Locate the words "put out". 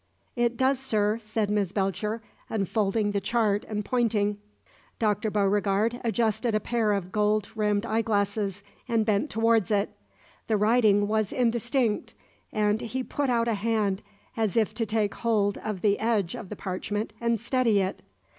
13.03-13.47